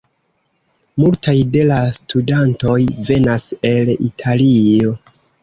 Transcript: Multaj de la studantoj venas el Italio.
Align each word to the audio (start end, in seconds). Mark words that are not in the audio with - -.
Multaj 1.03 1.35
de 1.57 1.65
la 1.71 1.77
studantoj 1.97 2.79
venas 3.11 3.45
el 3.75 3.93
Italio. 4.09 4.99